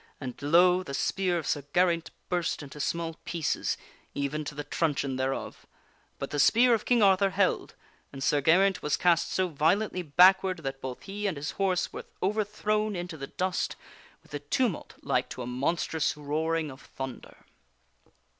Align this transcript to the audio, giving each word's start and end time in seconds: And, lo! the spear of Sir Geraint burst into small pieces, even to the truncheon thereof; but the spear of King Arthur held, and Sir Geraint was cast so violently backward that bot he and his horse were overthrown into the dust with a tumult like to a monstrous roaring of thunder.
And, 0.19 0.33
lo! 0.41 0.81
the 0.81 0.95
spear 0.95 1.37
of 1.37 1.45
Sir 1.45 1.63
Geraint 1.75 2.09
burst 2.27 2.63
into 2.63 2.79
small 2.79 3.19
pieces, 3.23 3.77
even 4.15 4.43
to 4.45 4.55
the 4.55 4.63
truncheon 4.63 5.15
thereof; 5.15 5.67
but 6.17 6.31
the 6.31 6.39
spear 6.39 6.73
of 6.73 6.85
King 6.85 7.03
Arthur 7.03 7.29
held, 7.29 7.75
and 8.11 8.23
Sir 8.23 8.41
Geraint 8.41 8.81
was 8.81 8.97
cast 8.97 9.29
so 9.31 9.47
violently 9.49 10.01
backward 10.01 10.61
that 10.63 10.81
bot 10.81 11.03
he 11.03 11.27
and 11.27 11.37
his 11.37 11.51
horse 11.51 11.93
were 11.93 12.05
overthrown 12.23 12.95
into 12.95 13.15
the 13.15 13.27
dust 13.27 13.75
with 14.23 14.33
a 14.33 14.39
tumult 14.39 14.95
like 15.03 15.29
to 15.29 15.43
a 15.43 15.45
monstrous 15.45 16.17
roaring 16.17 16.71
of 16.71 16.81
thunder. 16.81 17.45